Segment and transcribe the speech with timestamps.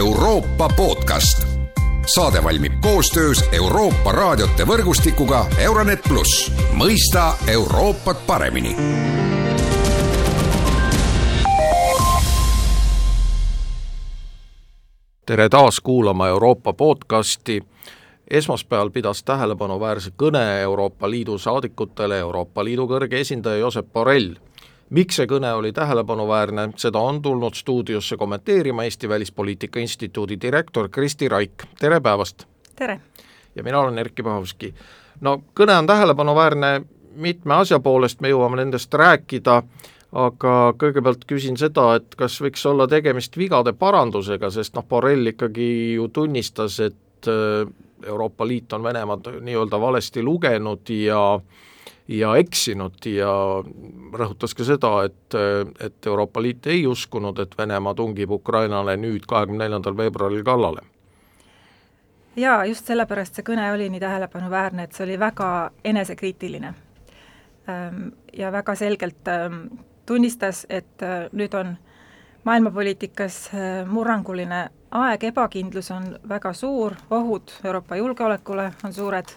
[0.00, 1.46] Euroopa podcast.
[2.14, 8.76] saade valmib koostöös Euroopa raadiote võrgustikuga Euronet pluss, mõista Euroopat paremini
[15.26, 17.62] tere taas kuulama Euroopa podcasti.
[18.30, 24.34] esmaspäeval pidas tähelepanuväärse kõne Euroopa Liidu saadikutele Euroopa Liidu kõrge esindaja Josep Borrell.
[24.90, 31.28] Miks see kõne oli tähelepanuväärne, seda on tulnud stuudiosse kommenteerima Eesti Välispoliitika Instituudi direktor Kristi
[31.28, 32.46] Raik, tere päevast!
[32.76, 33.00] tere!
[33.54, 34.74] ja mina olen Erkki Pahovski.
[35.20, 36.82] no kõne on tähelepanuväärne
[37.14, 39.62] mitme asja poolest, me jõuame nendest rääkida
[40.12, 45.94] aga kõigepealt küsin seda, et kas võiks olla tegemist vigade parandusega, sest noh, Borrell ikkagi
[45.94, 47.70] ju tunnistas, et äh,
[48.06, 51.20] Euroopa Liit on Venemaad nii-öelda valesti lugenud ja
[52.10, 53.32] ja eksinud ja
[54.12, 55.36] rõhutas ka seda, et,
[55.80, 60.82] et Euroopa Liit ei uskunud, et Venemaa tungib Ukrainale nüüd, kahekümne neljandal veebruaril kallale.
[62.36, 66.74] jaa, just sellepärast see kõne oli nii tähelepanuväärne, et see oli väga enesekriitiline.
[67.68, 69.62] Ehm, ja väga selgelt ehm,
[70.06, 71.76] tunnistas, et äh, nüüd on
[72.44, 73.50] maailmapoliitikas
[73.86, 79.34] murranguline aeg, ebakindlus on väga suur, ohud Euroopa julgeolekule on suured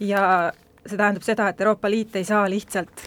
[0.00, 0.52] ja
[0.88, 3.04] see tähendab seda, et Euroopa Liit ei saa lihtsalt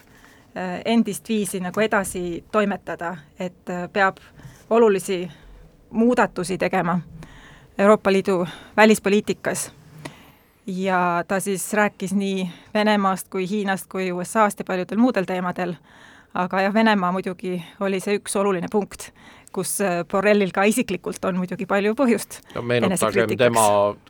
[0.58, 4.18] äh, endist viisi nagu edasi toimetada, et peab
[4.70, 5.32] olulisi
[5.90, 7.00] muudatusi tegema
[7.78, 9.72] Euroopa Liidu välispoliitikas.
[10.68, 15.76] ja ta siis rääkis nii Venemaast kui Hiinast kui USA-st ja paljudel muudel teemadel
[16.34, 19.10] aga jah, Venemaa muidugi oli see üks oluline punkt,
[19.54, 23.66] kus äh, Borrellil ka isiklikult on muidugi palju põhjust no meenutagem tema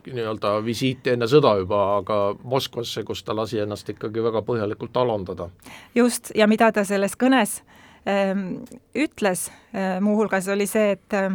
[0.06, 5.50] nii-öelda visiiti enne sõda juba, aga Moskvasse, kus ta lasi ennast ikkagi väga põhjalikult alandada.
[5.94, 7.60] just, ja mida ta selles kõnes
[8.06, 8.62] ähm,
[8.94, 11.30] ütles äh, muuhulgas, oli see, et äh,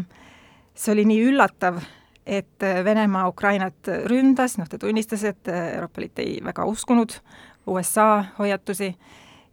[0.77, 1.81] see oli nii üllatav,
[2.25, 7.19] et äh, Venemaa Ukrainat ründas, noh ta tunnistas, et äh, Euroopa Liit ei väga uskunud
[7.67, 8.93] USA hoiatusi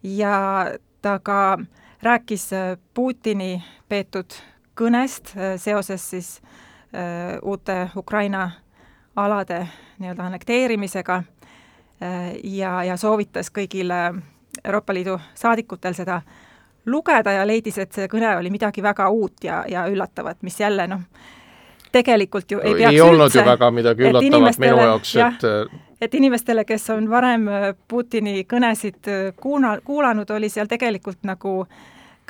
[0.02, 0.34] ja
[1.02, 1.58] ta ka
[2.04, 4.36] rääkis äh, Putini peetud
[4.80, 6.42] kõnest äh, seoses siis
[6.94, 8.50] äh, uute Ukraina
[9.16, 9.66] alade
[9.98, 11.22] nii-öelda annekteerimisega
[12.44, 13.92] ja, ja soovitas kõigil
[14.64, 16.16] Euroopa Liidu saadikutel seda
[16.90, 20.88] lugeda ja leidis, et see kõne oli midagi väga uut ja, ja üllatavat, mis jälle
[20.90, 21.06] noh,
[21.94, 25.46] tegelikult ju ei peaks ei olnud üldse, ju väga midagi üllatavat minu jaoks, et
[26.04, 31.62] et inimestele, kes on varem äh, Putini kõnesid äh, kuuna-, kuulanud, oli seal tegelikult nagu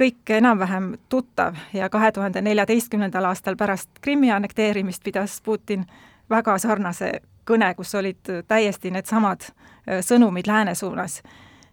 [0.00, 5.86] kõik enam-vähem tuttav ja kahe tuhande neljateistkümnendal aastal pärast Krimmi annekteerimist pidas Putin
[6.30, 7.12] väga sarnase
[7.46, 11.22] kõne, kus olid täiesti needsamad äh, sõnumid lääne suunas.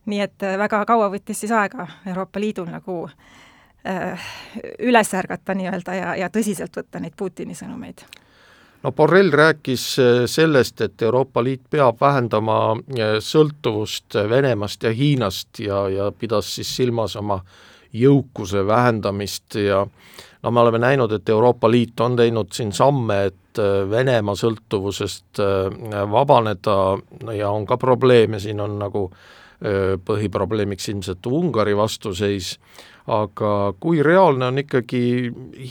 [0.06, 3.10] nii et väga kaua võttis siis aega Euroopa Liidul nagu
[3.86, 4.32] äh,
[4.80, 8.02] üles ärgata nii-öelda ja, ja tõsiselt võtta neid Putini sõnumeid
[8.84, 15.60] no Borrell rääkis äh, sellest, et Euroopa Liit peab vähendama äh, sõltuvust Venemaast ja Hiinast
[15.60, 17.42] ja, ja pidas siis silmas oma
[17.94, 19.86] jõukuse vähendamist ja
[20.44, 25.42] no me oleme näinud, et Euroopa Liit on teinud siin samme, et äh, Venemaa sõltuvusest
[26.12, 26.78] vabaneda
[27.38, 29.10] ja on ka probleeme, siin on nagu
[29.62, 32.56] põhiprobleemiks ilmselt Ungari vastuseis,
[33.10, 35.04] aga kui reaalne on ikkagi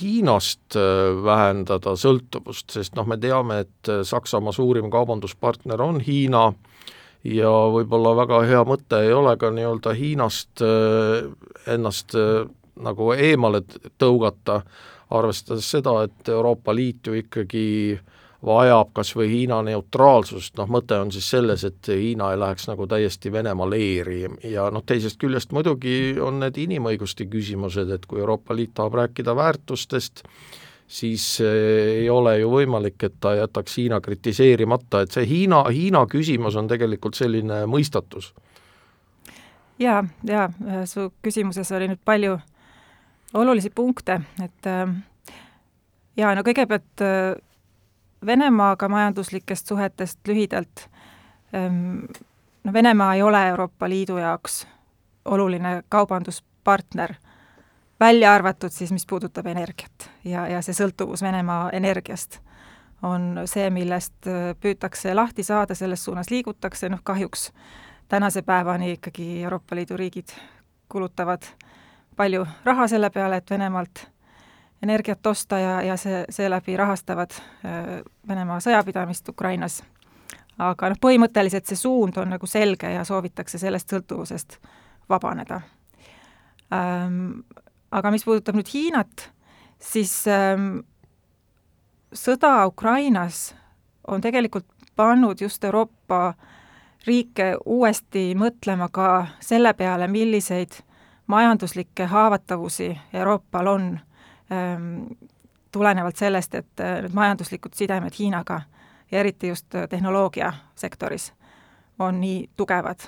[0.01, 6.51] Hiinast äh, vähendada sõltuvust, sest noh, me teame, et äh, Saksamaa suurim kaubanduspartner on Hiina
[7.25, 11.27] ja võib-olla väga hea mõte ei ole ka nii-öelda Hiinast äh,
[11.67, 12.17] ennast
[12.81, 13.61] nagu eemale
[14.01, 14.63] tõugata,
[15.11, 17.67] arvestades seda, et Euroopa Liit ju ikkagi
[17.99, 22.69] äh, vajab kas või Hiina neutraalsust, noh mõte on siis selles, et Hiina ei läheks
[22.71, 24.23] nagu täiesti Venemaa leeri.
[24.49, 29.37] Ja noh, teisest küljest muidugi on need inimõiguste küsimused, et kui Euroopa Liit tahab rääkida
[29.37, 30.25] väärtustest,
[30.91, 36.57] siis ei ole ju võimalik, et ta jätaks Hiina kritiseerimata, et see Hiina, Hiina küsimus
[36.59, 38.33] on tegelikult selline mõistatus.
[39.79, 40.49] jaa, jaa,
[40.85, 42.39] su küsimuses oli nüüd palju
[43.35, 44.91] olulisi punkte, et äh,
[46.17, 47.39] jaa, no kõigepealt äh,
[48.27, 50.83] Venemaaga majanduslikest suhetest lühidalt,
[52.65, 54.67] no Venemaa ei ole Euroopa Liidu jaoks
[55.25, 57.15] oluline kaubanduspartner,
[58.01, 62.41] välja arvatud siis, mis puudutab energiat ja, ja see sõltuvus Venemaa energiast
[63.03, 67.51] on see, millest äh, püütakse lahti saada, selles suunas liigutakse, noh kahjuks
[68.09, 70.35] tänase päevani ikkagi Euroopa Liidu riigid
[70.89, 71.43] kulutavad
[72.17, 74.07] palju raha selle peale, et Venemaalt
[74.83, 79.83] energiat osta ja, ja see, seeläbi rahastavad äh, Venemaa sõjapidamist Ukrainas.
[80.59, 84.59] aga noh, põhimõtteliselt see suund on nagu selge ja soovitakse sellest sõltuvusest
[85.09, 85.61] vabaneda
[86.73, 87.41] ähm,.
[87.91, 89.31] Aga mis puudutab nüüd Hiinat,
[89.83, 90.85] siis ähm,
[92.15, 93.51] sõda Ukrainas
[94.07, 94.67] on tegelikult
[94.97, 96.35] pannud just Euroopa
[97.07, 100.83] riike uuesti mõtlema ka selle peale, milliseid
[101.27, 103.91] majanduslikke haavatavusi Euroopal on
[104.53, 105.03] ähm,
[105.73, 108.61] tulenevalt sellest, et äh, need majanduslikud sidemed Hiinaga
[109.11, 111.33] ja eriti just tehnoloogiasektoris
[111.99, 113.01] on nii tugevad.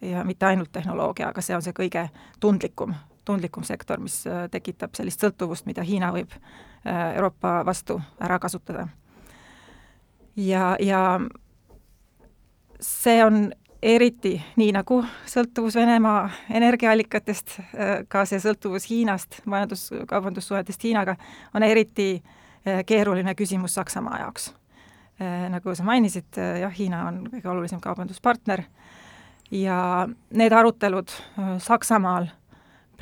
[0.00, 2.08] Ja mitte ainult tehnoloogia, aga see on see kõige
[2.40, 2.94] tundlikum,
[3.24, 6.34] tundlikum sektor, mis äh, tekitab sellist sõltuvust, mida Hiina võib
[6.82, 8.88] Euroopa vastu ära kasutada.
[10.36, 11.20] ja, ja
[12.80, 13.52] see on
[13.82, 17.54] eriti nii nagu sõltuvus Venemaa energiaallikatest,
[18.08, 21.16] ka see sõltuvus Hiinast, majandus-kaubandussuhetest Hiinaga,
[21.54, 22.22] on eriti
[22.86, 24.52] keeruline küsimus Saksamaa jaoks.
[25.50, 28.64] Nagu sa mainisid, jah, Hiina on kõige olulisem kaubanduspartner
[29.52, 31.10] ja need arutelud
[31.62, 32.30] Saksamaal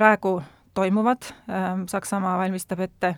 [0.00, 0.38] praegu
[0.74, 1.28] toimuvad,
[1.86, 3.10] Saksamaa valmistab ette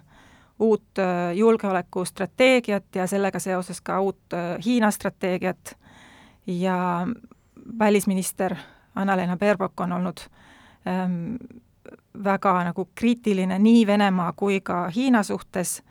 [0.59, 0.99] uut
[1.35, 4.35] julgeolekustrateegiat ja sellega seoses ka uut
[4.65, 5.77] Hiina strateegiat
[6.47, 7.07] ja
[7.79, 8.57] välisminister
[8.95, 10.17] Anna-Lena Baerbock on olnud
[10.87, 11.35] ähm,
[12.25, 15.83] väga nagu kriitiline nii Venemaa kui ka Hiina suhtes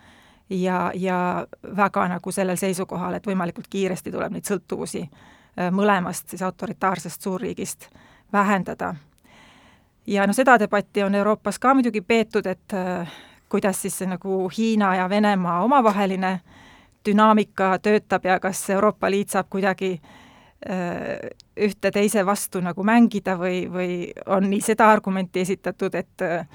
[0.50, 1.48] ja, ja
[1.78, 7.90] väga nagu sellel seisukohal, et võimalikult kiiresti tuleb neid sõltuvusi äh, mõlemast siis autoritaarsest suurriigist
[8.34, 8.96] vähendada.
[10.08, 13.12] Ja no seda debatti on Euroopas ka muidugi peetud, et äh,
[13.50, 16.40] kuidas siis see nagu Hiina ja Venemaa omavaheline
[17.06, 19.94] dünaamika töötab ja kas Euroopa Liit saab kuidagi
[20.70, 23.96] äh, ühte teise vastu nagu mängida või, või
[24.26, 26.46] on nii seda argumenti esitatud, et äh,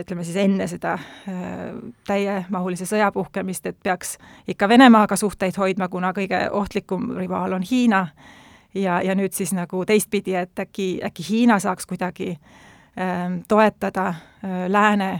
[0.00, 0.94] ütleme siis enne seda
[2.08, 4.14] täiemahulise sõja puhkemist, et peaks
[4.48, 8.06] ikka Venemaaga suhteid hoidma, kuna kõige ohtlikum rivaal on Hiina,
[8.82, 12.30] ja, ja nüüd siis nagu teistpidi, et äkki, äkki Hiina saaks kuidagi
[12.98, 15.10] ähm, toetada äh, lääne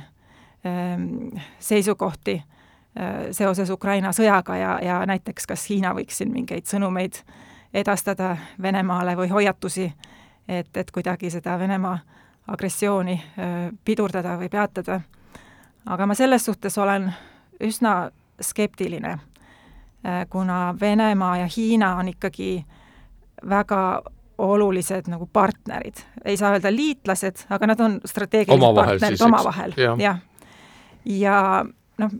[0.66, 7.22] ähm, seisukohti äh, seoses Ukraina sõjaga ja, ja näiteks kas Hiina võiks siin mingeid sõnumeid
[7.22, 7.36] äh,
[7.74, 9.92] edastada Venemaale või hoiatusi,
[10.48, 11.98] et, et kuidagi seda Venemaa
[12.48, 13.18] agressiooni
[13.84, 15.00] pidurdada või peatada.
[15.86, 17.12] aga ma selles suhtes olen
[17.60, 18.10] üsna
[18.40, 19.18] skeptiline,
[20.30, 22.64] kuna Venemaa ja Hiina on ikkagi
[23.48, 24.02] väga
[24.38, 29.98] olulised nagu partnerid, ei saa öelda liitlased, aga nad on strateegilised omavahel partnerid omavahel, jah.
[29.98, 30.14] ja.
[31.04, 31.64] ja
[31.98, 32.14] noh,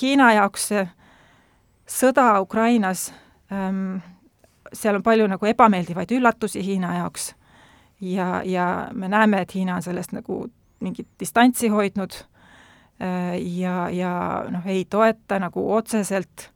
[0.00, 0.82] Hiina jaoks see
[1.86, 3.12] sõda Ukrainas
[3.52, 4.00] ähm,
[4.74, 7.32] seal on palju nagu ebameeldivaid üllatusi Hiina jaoks.
[8.00, 10.46] Ja, ja me näeme, et Hiina on sellest nagu
[10.82, 12.16] mingit distantsi hoidnud
[13.00, 14.14] äh, ja, ja
[14.50, 16.50] noh, ei toeta nagu otseselt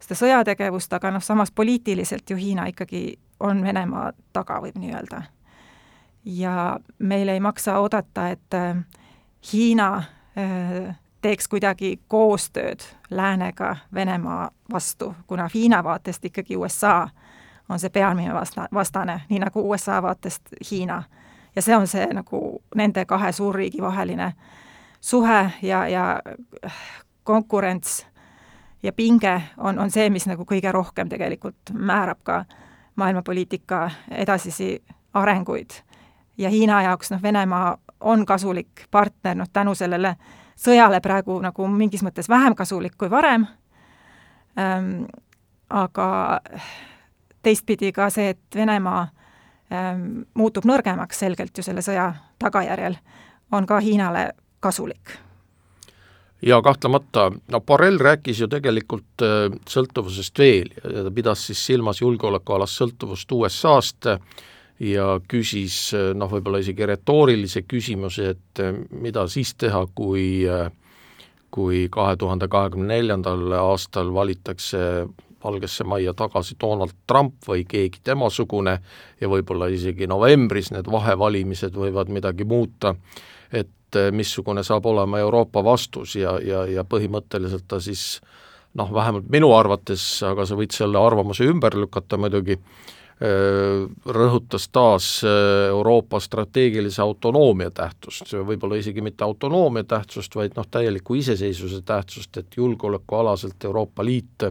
[0.00, 5.22] seda sõjategevust, aga noh, samas poliitiliselt ju Hiina ikkagi on Venemaa taga, võib nii öelda.
[6.24, 8.76] ja meil ei maksa oodata, et äh,
[9.52, 12.80] Hiina äh, teeks kuidagi koostööd
[13.10, 17.08] läänega Venemaa vastu, kuna Hiina vaatest ikkagi USA
[17.68, 21.02] on see peamine vasta-, vastane, nii nagu USA vaatest Hiina.
[21.56, 24.32] ja see on see nagu nende kahe suurriigi vaheline
[25.00, 26.22] suhe ja, ja
[27.24, 28.06] konkurents
[28.84, 32.44] ja pinge on, on see, mis nagu kõige rohkem tegelikult määrab ka
[32.96, 34.84] maailmapoliitika edasisi
[35.14, 35.70] arenguid.
[36.38, 40.16] ja Hiina jaoks noh, Venemaa on kasulik partner, noh tänu sellele
[40.56, 43.46] sõjale praegu nagu mingis mõttes vähem kasulik kui varem
[44.58, 45.04] ähm,,
[45.70, 46.40] aga
[47.42, 49.08] teistpidi ka see, et Venemaa
[49.72, 52.96] ähm, muutub nõrgemaks selgelt ju selle sõja tagajärjel,
[53.52, 55.18] on ka Hiinale kasulik
[56.46, 60.72] ja kahtlemata, no Borrell rääkis ju tegelikult äh, sõltuvusest veel.
[60.84, 64.10] Ja ta pidas siis silmas julgeolekualast sõltuvust USA-st
[64.84, 70.44] ja küsis äh, noh, võib-olla isegi retoorilise küsimuse, et äh, mida siis teha, kui
[71.54, 75.06] kui kahe tuhande kahekümne neljandal aastal valitakse
[75.44, 78.78] Valgesse Majja tagasi Donald Trump või keegi temasugune
[79.20, 82.94] ja võib-olla isegi novembris need vahevalimised võivad midagi muuta,
[83.54, 88.20] et eh, missugune saab olema Euroopa vastus ja, ja, ja põhimõtteliselt ta siis
[88.74, 93.84] noh, vähemalt minu arvates, aga sa võid selle arvamuse ümber lükata muidugi, eh,
[94.18, 101.18] rõhutas taas eh, Euroopa strateegilise autonoomia tähtsust, võib-olla isegi mitte autonoomia tähtsust, vaid noh, täieliku
[101.20, 104.50] iseseisvuse tähtsust, et julgeolekualaselt Euroopa Liit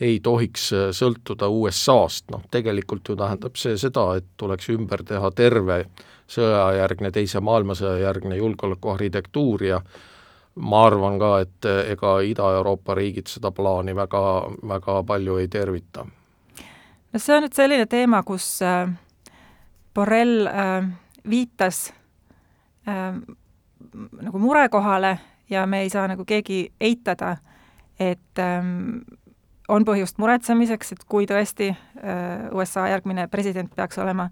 [0.00, 5.30] ei tohiks äh, sõltuda USA-st, noh tegelikult ju tähendab see seda, et tuleks ümber teha
[5.34, 5.84] terve
[6.28, 9.80] sõjajärgne, Teise maailmasõja järgne julgeolekuarhitektuur ja
[10.58, 14.22] ma arvan ka, et äh, ega Ida-Euroopa riigid seda plaani väga,
[14.68, 16.06] väga palju ei tervita.
[17.12, 18.86] no see on nüüd selline teema, kus äh,
[19.94, 20.46] Borrell
[21.28, 21.92] viitas
[22.86, 25.18] nagu murekohale
[25.50, 27.36] ja me ei saa nagu keegi eitada,
[28.00, 29.00] et ähm,
[29.68, 34.28] on põhjust muretsemiseks, et kui tõesti äh, USA järgmine president peaks olema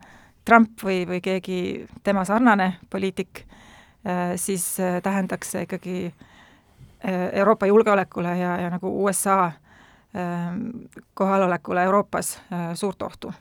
[0.46, 1.58] Trump või, või keegi
[2.06, 6.00] tema sarnane poliitik äh,, siis äh, tähendaks see ikkagi
[7.06, 9.52] Euroopa julgeolekule ja, ja nagu USA
[11.14, 12.30] kohalolekule Euroopas
[12.74, 13.32] suurt ohtu.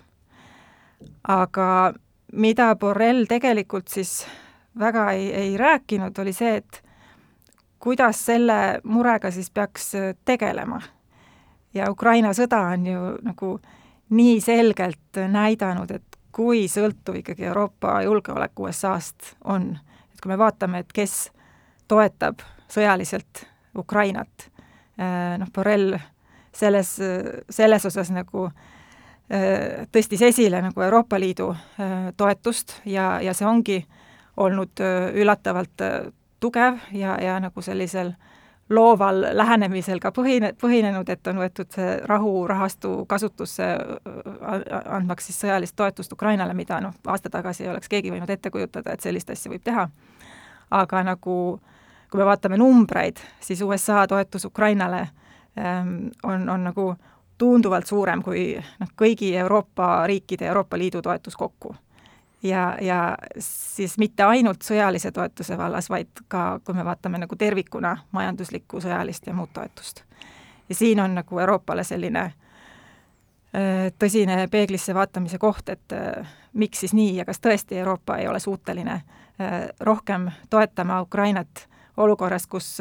[1.28, 1.94] aga
[2.32, 4.28] mida Borrell tegelikult siis
[4.80, 6.84] väga ei, ei rääkinud, oli see, et
[7.80, 9.92] kuidas selle murega siis peaks
[10.26, 10.82] tegelema
[11.76, 13.56] ja Ukraina sõda on ju nagu
[14.16, 19.78] nii selgelt näidanud, et kui sõltuv ikkagi Euroopa julgeolek USA-st on.
[20.14, 21.32] et kui me vaatame, et kes
[21.88, 22.40] toetab
[22.72, 23.46] sõjaliselt
[23.78, 24.50] Ukrainat,
[24.98, 25.98] eh, noh, Borrell
[26.52, 27.00] selles,
[27.50, 28.50] selles osas nagu
[29.30, 33.86] eh, tõstis esile nagu Euroopa Liidu eh, toetust ja, ja see ongi
[34.38, 34.82] olnud
[35.16, 35.82] üllatavalt
[36.40, 38.35] tugev ja, ja nagu sellisel äh,
[38.70, 43.68] looval lähenemisel ka põhine, põhinenud, et on võetud see rahurahastu kasutusse
[44.86, 48.94] andmaks siis sõjalist toetust Ukrainale, mida noh, aasta tagasi ei oleks keegi võinud ette kujutada,
[48.94, 49.88] et sellist asja võib teha.
[50.72, 51.60] aga nagu
[52.10, 55.08] kui me vaatame numbreid, siis USA toetus Ukrainale
[55.60, 56.96] ähm, on, on nagu
[57.38, 61.76] tunduvalt suurem kui noh, kõigi Euroopa riikide, Euroopa Liidu toetus kokku
[62.44, 67.96] ja, ja siis mitte ainult sõjalise toetuse vallas, vaid ka, kui me vaatame nagu tervikuna
[68.12, 70.04] majanduslikku, sõjalist ja muud toetust.
[70.70, 76.94] ja siin on nagu Euroopale selline äh, tõsine peeglisse vaatamise koht, et äh, miks siis
[76.94, 82.78] nii ja kas tõesti Euroopa ei ole suuteline äh, rohkem toetama Ukrainat olukorras, kus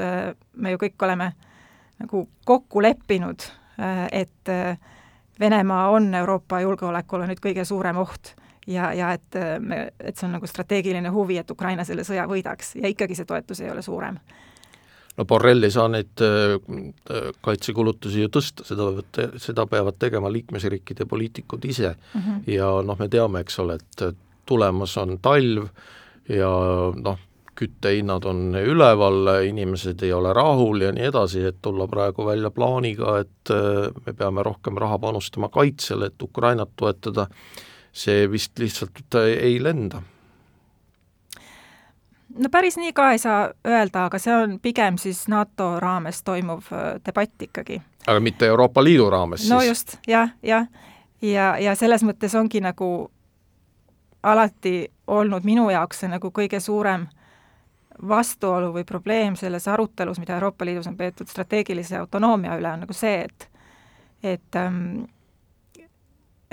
[0.56, 1.32] me ju kõik oleme
[2.02, 3.44] nagu kokku leppinud,
[4.10, 4.50] et
[5.40, 8.32] Venemaa on Euroopa julgeolekule nüüd kõige suurem oht
[8.66, 12.26] ja, ja et äh, me, et see on nagu strateegiline huvi, et Ukraina selle sõja
[12.30, 14.18] võidaks ja ikkagi see toetus ei ole suurem.
[15.16, 16.56] no Borrell ei saa neid äh,
[17.40, 18.90] kaitsekulutusi ju tõsta, seda,
[19.36, 22.42] seda peavad tegema liikmesriikide poliitikud ise mm -hmm.
[22.52, 24.16] ja noh, me teame, eks ole, et
[24.46, 25.68] tulemas on talv
[26.28, 26.50] ja
[26.96, 27.18] noh,
[27.54, 33.18] küttehinnad on üleval, inimesed ei ole rahul ja nii edasi, et tulla praegu välja plaaniga,
[33.22, 37.28] et äh, me peame rohkem raha panustama kaitsele, et Ukrainat toetada,
[37.94, 40.02] see vist lihtsalt ei lenda.
[42.34, 46.72] no päris nii ka ei saa öelda, aga see on pigem siis NATO raames toimuv
[46.72, 47.82] äh, debatt ikkagi.
[48.06, 49.68] aga mitte Euroopa Liidu raames no siis?
[49.68, 50.66] just, jah, jah.
[51.22, 53.10] ja, ja, ja selles mõttes ongi nagu
[54.22, 57.06] alati olnud minu jaoks see nagu kõige suurem
[58.08, 62.96] vastuolu või probleem selles arutelus, mida Euroopa Liidus on peetud strateegilise autonoomia üle, on nagu
[62.96, 63.50] see, et
[64.24, 65.04] et ähm,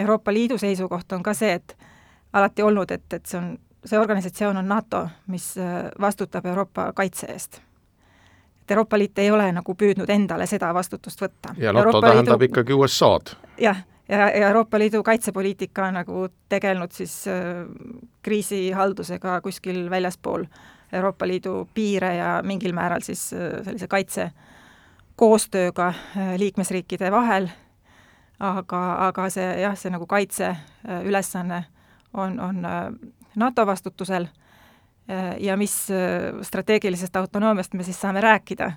[0.02, 1.76] Euroopa Liidu seisukoht on ka see, et
[2.34, 3.52] alati olnud, et, et see on,
[3.86, 7.62] see organisatsioon on NATO, mis äh, vastutab Euroopa kaitse eest.
[8.62, 11.56] et Euroopa Liit ei ole nagu püüdnud endale seda vastutust võtta.
[11.58, 12.52] ja NATO Euroopa tähendab Liidu...
[12.52, 13.36] ikkagi USA-d.
[13.58, 17.66] jah, ja, ja Euroopa Liidu kaitsepoliitika on nagu tegelenud siis äh,
[18.22, 20.46] kriisihaldusega kuskil väljaspool
[20.94, 24.32] Euroopa Liidu piire ja mingil määral siis äh, sellise kaitse
[25.16, 27.50] koostööga äh, liikmesriikide vahel
[28.42, 31.68] aga, aga see jah, see nagu kaitseülesanne äh,
[32.14, 32.92] on, on äh,
[33.36, 34.28] NATO vastutusel
[35.10, 35.76] äh, ja mis
[36.42, 38.72] strateegilisest autonoomiast me siis saame rääkida,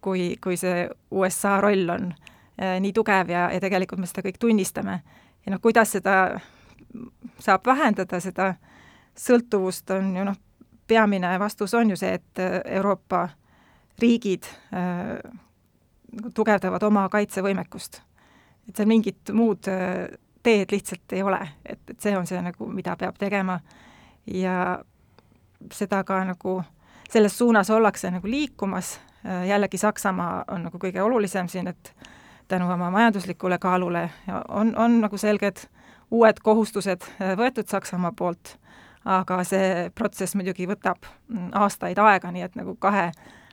[0.00, 2.12] kui, kui see USA roll on
[2.80, 5.02] nii tugev ja, ja tegelikult me seda kõik tunnistame.
[5.44, 6.40] ja noh, kuidas seda
[7.38, 8.54] saab vähendada, seda
[9.16, 10.38] sõltuvust on ju noh,
[10.88, 13.28] peamine vastus on ju see, et Euroopa
[14.00, 15.20] riigid äh,
[16.34, 18.00] tugevdavad oma kaitsevõimekust
[18.70, 20.06] et seal mingit muud äh,
[20.42, 23.58] teed lihtsalt ei ole, et, et see on see nagu, mida peab tegema.
[24.30, 24.78] Ja
[25.72, 26.60] seda ka nagu
[27.10, 31.92] selles suunas ollakse nagu liikumas, äh, jällegi Saksamaa on nagu kõige olulisem siin, et
[32.48, 34.08] tänu oma majanduslikule kaalule
[34.48, 35.66] on, on nagu selged
[36.10, 38.56] uued kohustused äh, võetud Saksamaa poolt,
[39.04, 43.10] aga see protsess muidugi võtab mm, aastaid aega, nii et nagu kahe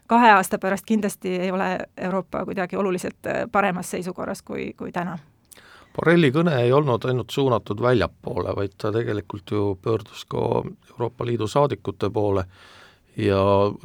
[0.08, 5.18] kahe aasta pärast kindlasti ei ole Euroopa kuidagi oluliselt äh, paremas seisukorras kui, kui täna.
[5.96, 10.42] Borrelli kõne ei olnud ainult suunatud väljapoole, vaid ta tegelikult ju pöördus ka
[10.92, 12.44] Euroopa Liidu saadikute poole
[13.18, 13.40] ja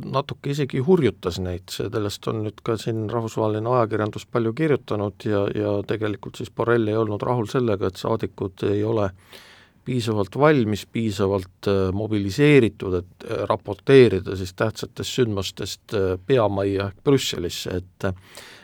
[0.04, 5.78] natuke isegi hurjutas neid, sellest on nüüd ka siin rahvusvaheline ajakirjandus palju kirjutanud ja, ja
[5.88, 9.40] tegelikult siis Borrell ei olnud rahul sellega, et saadikud ei ole äh,
[9.84, 17.80] piisavalt valmis, piisavalt äh, mobiliseeritud, et äh, raporteerida siis tähtsatest sündmustest äh, peamajja ehk Brüsselisse,
[17.82, 18.08] et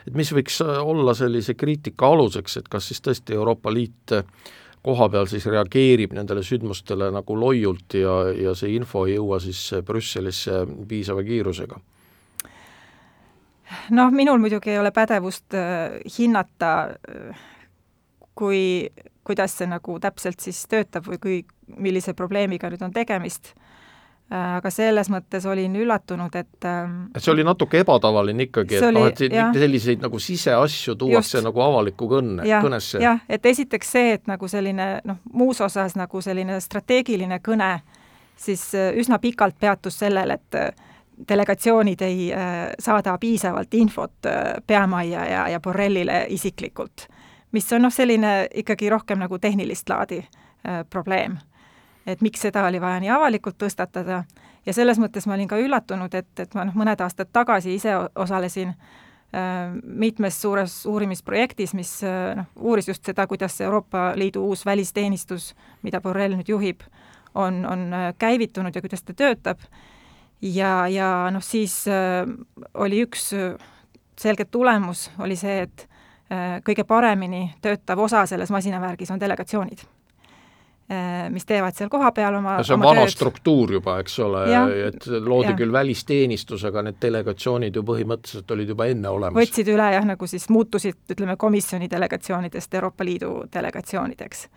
[0.08, 4.14] et mis võiks olla sellise kriitika aluseks, et kas siis tõesti Euroopa Liit
[4.82, 9.60] koha peal siis reageerib nendele sündmustele nagu loiult ja, ja see info ei jõua siis
[9.84, 11.80] Brüsselisse piisava kiirusega?
[13.90, 15.56] noh, minul muidugi ei ole pädevust
[16.18, 16.72] hinnata,
[17.10, 17.46] äh,
[18.38, 18.61] kui,
[19.26, 21.40] kuidas see nagu täpselt siis töötab või kui,
[21.76, 23.52] millise probleemiga nüüd on tegemist.
[24.28, 28.92] Äh, aga selles mõttes olin üllatunud, et ähm, et see oli natuke ebatavaline ikkagi, et
[28.92, 29.23] noh, et
[29.57, 33.00] selliseid nagu siseasju tuuakse nagu avalikku kõnne, kõnesse.
[33.00, 37.78] jah, et esiteks see, et nagu selline noh, muus osas nagu selline strateegiline kõne,
[38.37, 40.61] siis üsna pikalt peatus sellel, et
[41.28, 47.09] delegatsioonid ei äh, saada piisavalt infot äh, peamajja ja, ja Borrellile isiklikult,
[47.52, 51.38] mis on noh, selline ikkagi rohkem nagu tehnilist laadi äh, probleem.
[52.07, 54.23] et miks seda oli vaja nii avalikult tõstatada
[54.67, 57.93] ja selles mõttes ma olin ka üllatunud, et, et ma noh, mõned aastad tagasi ise
[58.14, 64.67] osalesin äh, mitmes suures uurimisprojektis, mis äh, noh, uuris just seda, kuidas Euroopa Liidu uus
[64.67, 66.83] välisteenistus, mida Borrell nüüd juhib,
[67.35, 69.61] on, on äh, käivitunud ja kuidas ta töötab
[70.43, 72.26] ja, ja noh, siis äh,
[72.75, 73.55] oli üks äh,
[74.19, 75.88] selge tulemus, oli see, et
[76.64, 79.80] kõige paremini töötav osa selles masinavärgis on delegatsioonid
[80.92, 83.14] äh,, mis teevad seal kohapeal oma see on vana tööd.
[83.14, 84.44] struktuur juba, eks ole,
[84.90, 85.56] et loodi ja.
[85.56, 89.40] küll välisteenistus, aga need delegatsioonid ju põhimõtteliselt olid juba enne olemas.
[89.40, 94.49] võtsid üle jah, nagu siis muutusid, ütleme, komisjoni delegatsioonidest Euroopa Liidu delegatsioonideks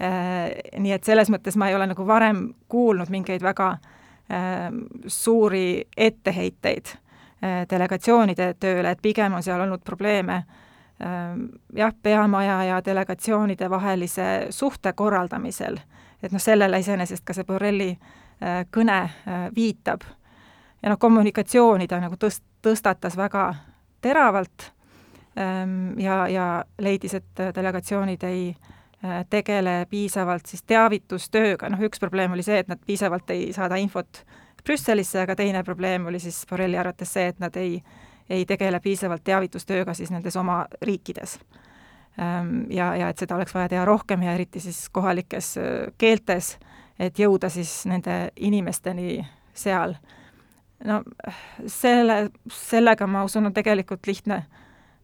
[0.00, 0.60] äh,.
[0.78, 3.96] Nii et selles mõttes ma ei ole nagu varem kuulnud mingeid väga äh,
[4.32, 4.76] Ähm,
[5.06, 10.60] suuri etteheiteid äh, delegatsioonide tööle, et pigem on seal olnud probleeme ähm,
[11.76, 15.78] jah, peamaja ja delegatsioonide vahelise suhte korraldamisel,
[16.22, 20.04] et noh, sellele iseenesest ka see Borrelli äh, kõne äh, viitab.
[20.82, 23.54] ja noh, kommunikatsiooni ta nagu tõst-, tõstatas väga
[24.00, 24.72] teravalt
[25.38, 32.02] ähm, ja, ja leidis, et delegatsioonid ei äh, Äh, tegele piisavalt siis teavitustööga, noh üks
[32.02, 34.18] probleem oli see, et nad piisavalt ei saada infot
[34.60, 37.78] Brüsselisse, aga teine probleem oli siis Borrelli arvates see, et nad ei,
[38.30, 41.38] ei tegele piisavalt teavitustööga siis nendes oma riikides.
[42.20, 45.54] Ähm, ja, ja et seda oleks vaja teha rohkem ja eriti siis kohalikes
[45.98, 46.56] keeltes,
[46.98, 49.20] et jõuda siis nende inimesteni
[49.54, 49.94] seal.
[50.84, 51.02] no
[51.66, 54.44] selle, sellega ma usun, on tegelikult lihtne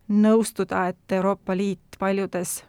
[0.08, 2.62] nõustuda, et Euroopa Liit paljudes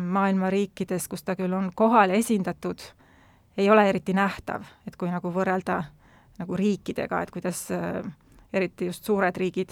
[0.00, 2.80] maailma riikides, kus ta küll on kohal esindatud,
[3.60, 5.82] ei ole eriti nähtav, et kui nagu võrrelda
[6.40, 8.00] nagu riikidega, et kuidas äh,
[8.52, 9.70] eriti just suured riigid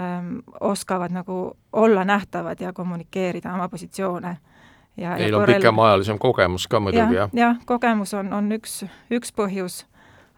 [0.00, 4.36] ähm, oskavad nagu olla nähtavad ja kommunikeerida oma positsioone.
[4.96, 5.56] Neil on korrel...
[5.56, 7.30] pikemaajalisem kogemus ka muidugi ja,, jah?
[7.32, 9.86] jah, kogemus on, on üks, üks põhjus,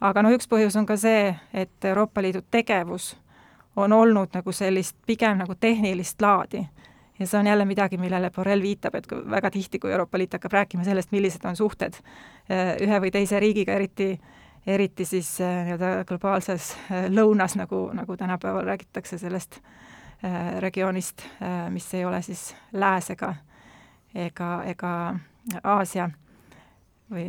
[0.01, 3.17] aga noh, üks põhjus on ka see, et Euroopa Liidu tegevus
[3.77, 6.63] on olnud nagu sellist pigem nagu tehnilist laadi
[7.19, 10.53] ja see on jälle midagi, millele Borrell viitab, et väga tihti, kui Euroopa Liit hakkab
[10.53, 14.19] rääkima sellest, millised on suhted äh, ühe või teise riigiga, eriti
[14.67, 19.61] eriti siis äh, nii-öelda globaalses äh, lõunas, nagu, nagu tänapäeval räägitakse sellest
[20.61, 21.21] regioonist,
[21.69, 23.35] mis ei ole siis lääs ega,
[24.15, 24.93] ega, ega
[25.61, 26.07] Aasia
[27.13, 27.27] või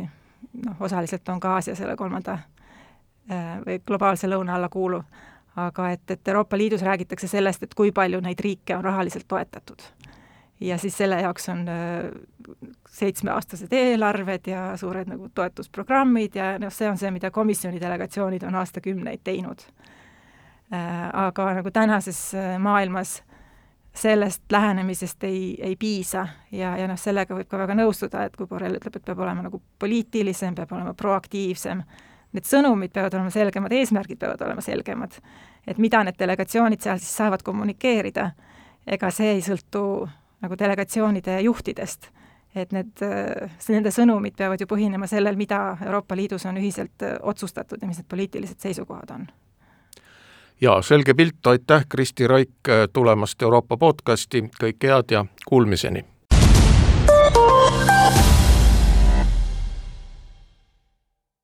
[0.64, 2.38] noh, osaliselt on ka Aasia selle kolmanda
[3.66, 5.04] või globaalse lõuna alla kuuluv
[5.56, 9.82] aga et, et Euroopa Liidus räägitakse sellest, et kui palju neid riike on rahaliselt toetatud.
[10.60, 12.08] Ja siis selle jaoks on äh,
[12.88, 18.54] seitsmeaastased eelarved ja suured nagu toetusprogrammid ja noh, see on see, mida komisjoni delegatsioonid on
[18.62, 19.66] aastakümneid teinud.
[20.72, 23.20] Äh, aga nagu tänases äh, maailmas
[23.96, 28.48] sellest lähenemisest ei, ei piisa ja, ja noh, sellega võib ka väga nõustuda, et kui
[28.48, 31.80] Borrell ütleb, et peab olema nagu poliitilisem, peab olema proaktiivsem,
[32.36, 35.16] need sõnumid peavad olema selgemad, eesmärgid peavad olema selgemad.
[35.66, 38.30] et mida need delegatsioonid seal siis saavad kommunikeerida,
[38.86, 40.06] ega see ei sõltu
[40.40, 42.10] nagu delegatsioonide juhtidest.
[42.56, 43.02] et need,
[43.68, 48.08] nende sõnumid peavad ju põhinema sellel, mida Euroopa Liidus on ühiselt otsustatud ja mis need
[48.08, 49.26] poliitilised seisukohad on
[50.60, 56.15] jaa, selge pilt, aitäh, Kristi Raik tulemast Euroopa podcasti, kõike head ja kuulmiseni!